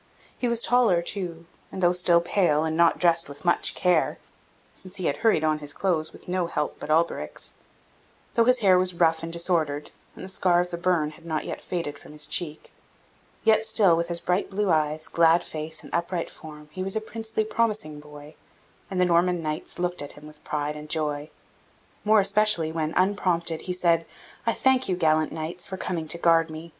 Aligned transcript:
He 0.35 0.47
was 0.47 0.63
taller 0.63 1.03
too; 1.03 1.45
and 1.71 1.83
though 1.83 1.91
still 1.91 2.21
pale, 2.21 2.63
and 2.63 2.75
not 2.75 2.97
dressed 2.97 3.29
with 3.29 3.45
much 3.45 3.75
care 3.75 4.17
(since 4.73 4.95
he 4.95 5.05
had 5.05 5.17
hurried 5.17 5.43
on 5.43 5.59
his 5.59 5.73
clothes 5.73 6.11
with 6.11 6.27
no 6.27 6.47
help 6.47 6.79
but 6.79 6.89
Alberic's) 6.89 7.53
though 8.33 8.45
his 8.45 8.61
hair 8.61 8.79
was 8.79 8.95
rough 8.95 9.21
and 9.21 9.31
disordered, 9.31 9.91
and 10.15 10.25
the 10.25 10.27
scar 10.27 10.59
of 10.59 10.71
the 10.71 10.77
burn 10.79 11.11
had 11.11 11.23
not 11.23 11.45
yet 11.45 11.61
faded 11.61 11.99
from 11.99 12.13
his 12.13 12.25
check 12.25 12.71
yet 13.43 13.63
still, 13.63 13.95
with 13.95 14.07
his 14.07 14.19
bright 14.19 14.49
blue 14.49 14.71
eyes, 14.71 15.07
glad 15.07 15.43
face, 15.43 15.83
and 15.83 15.93
upright 15.93 16.31
form, 16.31 16.69
he 16.71 16.81
was 16.81 16.95
a 16.95 16.99
princely, 17.01 17.43
promising 17.43 17.99
boy, 17.99 18.33
and 18.89 18.99
the 18.99 19.05
Norman 19.05 19.43
knights 19.43 19.77
looked 19.77 20.01
at 20.01 20.13
him 20.13 20.25
with 20.25 20.43
pride 20.43 20.75
and 20.75 20.89
joy, 20.89 21.29
more 22.03 22.19
especially 22.19 22.71
when, 22.71 22.91
unprompted, 22.95 23.61
he 23.61 23.71
said: 23.73 24.07
"I 24.47 24.53
thank 24.53 24.89
you, 24.89 24.95
gallant 24.95 25.31
knights, 25.31 25.67
for 25.67 25.77
coming 25.77 26.07
to 26.07 26.17
guard 26.17 26.49
me. 26.49 26.69